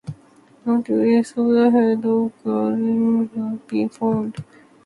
No 0.65 0.81
trace 0.81 1.35
of 1.37 1.49
the 1.49 1.69
head 1.69 2.03
or 2.07 2.31
clothing 2.41 3.29
could 3.29 3.67
be 3.67 3.87
found. 3.87 4.43